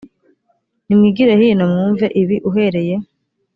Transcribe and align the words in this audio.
nimwigire 0.85 1.33
hino 1.41 1.63
mwumve 1.71 2.05
ibi 2.21 2.37
uhereye 2.49 2.95